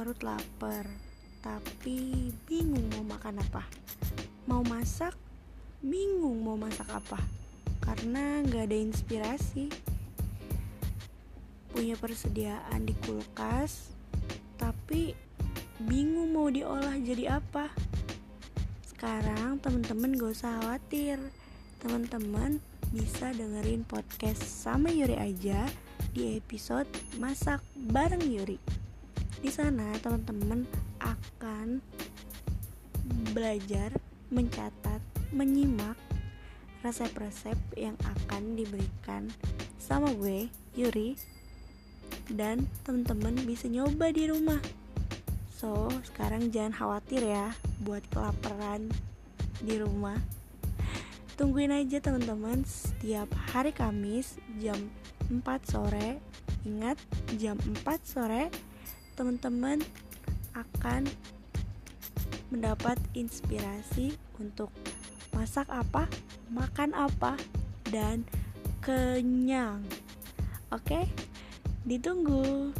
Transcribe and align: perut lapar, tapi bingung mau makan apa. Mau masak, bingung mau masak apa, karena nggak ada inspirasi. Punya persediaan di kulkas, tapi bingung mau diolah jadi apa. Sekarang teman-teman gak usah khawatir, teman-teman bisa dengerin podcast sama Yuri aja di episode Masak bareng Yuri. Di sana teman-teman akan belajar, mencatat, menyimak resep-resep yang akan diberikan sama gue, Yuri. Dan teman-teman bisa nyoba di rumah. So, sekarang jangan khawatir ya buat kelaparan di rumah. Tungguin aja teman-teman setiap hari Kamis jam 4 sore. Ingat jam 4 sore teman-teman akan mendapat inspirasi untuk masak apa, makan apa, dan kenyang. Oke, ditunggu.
perut 0.00 0.24
lapar, 0.24 0.88
tapi 1.44 2.32
bingung 2.48 2.88
mau 2.96 3.04
makan 3.12 3.36
apa. 3.44 3.68
Mau 4.48 4.64
masak, 4.64 5.12
bingung 5.84 6.40
mau 6.40 6.56
masak 6.56 6.88
apa, 6.88 7.20
karena 7.84 8.40
nggak 8.40 8.64
ada 8.64 8.78
inspirasi. 8.80 9.68
Punya 11.68 12.00
persediaan 12.00 12.88
di 12.88 12.96
kulkas, 13.04 13.92
tapi 14.56 15.12
bingung 15.84 16.32
mau 16.32 16.48
diolah 16.48 16.96
jadi 16.96 17.36
apa. 17.36 17.68
Sekarang 18.88 19.60
teman-teman 19.60 20.16
gak 20.16 20.32
usah 20.32 20.64
khawatir, 20.64 21.20
teman-teman 21.84 22.56
bisa 22.88 23.36
dengerin 23.36 23.84
podcast 23.84 24.48
sama 24.48 24.88
Yuri 24.88 25.20
aja 25.20 25.68
di 26.16 26.40
episode 26.40 26.88
Masak 27.20 27.60
bareng 27.76 28.24
Yuri. 28.24 28.79
Di 29.40 29.48
sana 29.48 29.96
teman-teman 30.04 30.68
akan 31.00 31.80
belajar, 33.32 33.96
mencatat, 34.28 35.00
menyimak 35.32 35.96
resep-resep 36.80 37.56
yang 37.76 37.96
akan 38.04 38.56
diberikan 38.56 39.32
sama 39.80 40.12
gue, 40.16 40.48
Yuri. 40.76 41.16
Dan 42.28 42.68
teman-teman 42.84 43.36
bisa 43.48 43.66
nyoba 43.66 44.12
di 44.12 44.28
rumah. 44.28 44.60
So, 45.56 45.88
sekarang 46.04 46.52
jangan 46.52 46.72
khawatir 46.72 47.24
ya 47.24 47.52
buat 47.84 48.04
kelaparan 48.12 48.88
di 49.60 49.76
rumah. 49.76 50.16
Tungguin 51.36 51.72
aja 51.72 52.00
teman-teman 52.04 52.64
setiap 52.68 53.28
hari 53.52 53.72
Kamis 53.72 54.36
jam 54.60 54.76
4 55.28 55.44
sore. 55.64 56.20
Ingat 56.68 57.00
jam 57.40 57.56
4 57.56 57.84
sore 58.04 58.52
teman-teman 59.20 59.84
akan 60.56 61.04
mendapat 62.48 62.96
inspirasi 63.12 64.16
untuk 64.40 64.72
masak 65.36 65.68
apa, 65.68 66.08
makan 66.48 66.96
apa, 66.96 67.36
dan 67.92 68.24
kenyang. 68.80 69.84
Oke, 70.72 71.04
ditunggu. 71.84 72.72